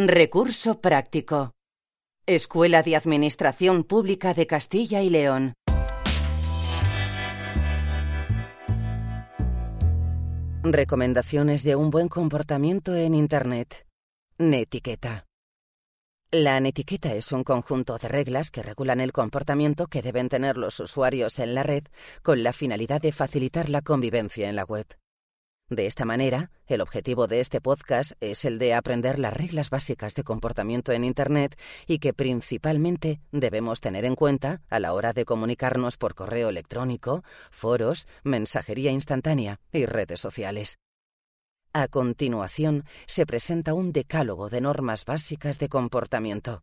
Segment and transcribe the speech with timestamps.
[0.00, 1.54] Recurso práctico.
[2.24, 5.54] Escuela de Administración Pública de Castilla y León.
[10.62, 13.88] Recomendaciones de un buen comportamiento en Internet.
[14.38, 15.26] Netiqueta.
[16.30, 20.78] La netiqueta es un conjunto de reglas que regulan el comportamiento que deben tener los
[20.78, 21.82] usuarios en la red
[22.22, 24.86] con la finalidad de facilitar la convivencia en la web.
[25.70, 30.14] De esta manera, el objetivo de este podcast es el de aprender las reglas básicas
[30.14, 35.26] de comportamiento en Internet y que principalmente debemos tener en cuenta a la hora de
[35.26, 40.78] comunicarnos por correo electrónico, foros, mensajería instantánea y redes sociales.
[41.74, 46.62] A continuación, se presenta un decálogo de normas básicas de comportamiento.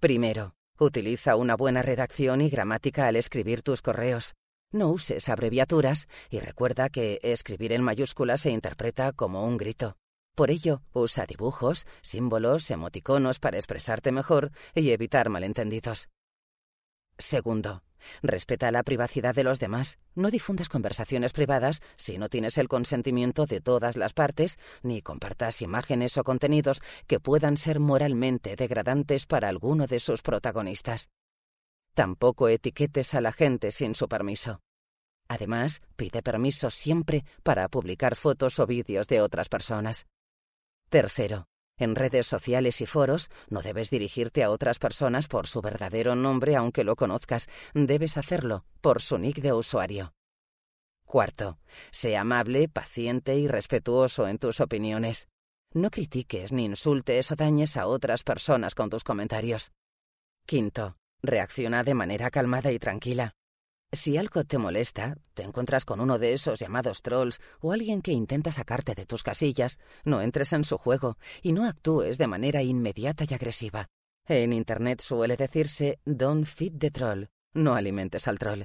[0.00, 4.34] Primero, utiliza una buena redacción y gramática al escribir tus correos.
[4.70, 9.96] No uses abreviaturas y recuerda que escribir en mayúsculas se interpreta como un grito.
[10.34, 16.08] Por ello, usa dibujos, símbolos, emoticonos para expresarte mejor y evitar malentendidos.
[17.16, 17.82] Segundo,
[18.22, 19.96] respeta la privacidad de los demás.
[20.14, 25.62] No difundas conversaciones privadas si no tienes el consentimiento de todas las partes, ni compartas
[25.62, 31.08] imágenes o contenidos que puedan ser moralmente degradantes para alguno de sus protagonistas.
[31.98, 34.60] Tampoco etiquetes a la gente sin su permiso.
[35.26, 40.06] Además, pide permiso siempre para publicar fotos o vídeos de otras personas.
[40.90, 46.14] Tercero, en redes sociales y foros no debes dirigirte a otras personas por su verdadero
[46.14, 50.12] nombre aunque lo conozcas, debes hacerlo por su nick de usuario.
[51.04, 51.58] Cuarto,
[51.90, 55.26] sé amable, paciente y respetuoso en tus opiniones.
[55.74, 59.72] No critiques ni insultes o dañes a otras personas con tus comentarios.
[60.46, 63.34] Quinto, Reacciona de manera calmada y tranquila.
[63.90, 68.12] Si algo te molesta, te encuentras con uno de esos llamados trolls o alguien que
[68.12, 72.62] intenta sacarte de tus casillas, no entres en su juego y no actúes de manera
[72.62, 73.88] inmediata y agresiva.
[74.26, 78.64] En Internet suele decirse don't feed the troll, no alimentes al troll.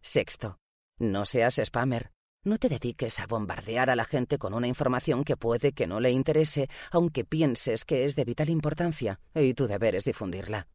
[0.00, 0.58] Sexto,
[0.98, 2.12] no seas spammer.
[2.44, 5.98] No te dediques a bombardear a la gente con una información que puede que no
[5.98, 10.68] le interese, aunque pienses que es de vital importancia, y tu deber es difundirla.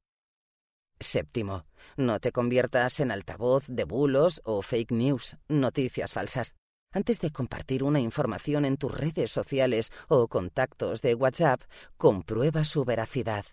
[1.04, 1.66] Séptimo,
[1.98, 6.56] no te conviertas en altavoz de bulos o fake news, noticias falsas.
[6.94, 11.62] Antes de compartir una información en tus redes sociales o contactos de WhatsApp,
[11.98, 13.46] comprueba su veracidad.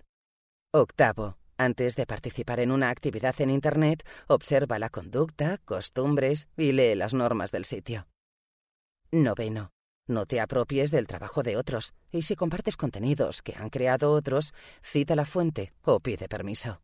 [0.72, 6.94] Octavo, antes de participar en una actividad en Internet, observa la conducta, costumbres y lee
[6.94, 8.06] las normas del sitio.
[9.10, 9.72] Noveno.
[10.06, 14.54] No te apropies del trabajo de otros, y si compartes contenidos que han creado otros,
[14.82, 16.80] cita la fuente o pide permiso.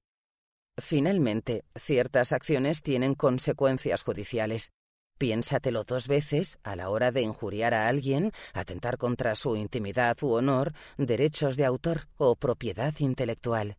[0.78, 4.72] Finalmente, ciertas acciones tienen consecuencias judiciales.
[5.19, 10.32] Piénsatelo dos veces a la hora de injuriar a alguien, atentar contra su intimidad u
[10.32, 13.78] honor, derechos de autor o propiedad intelectual.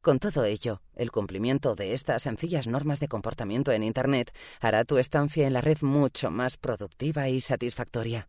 [0.00, 4.98] Con todo ello, el cumplimiento de estas sencillas normas de comportamiento en Internet hará tu
[4.98, 8.28] estancia en la red mucho más productiva y satisfactoria.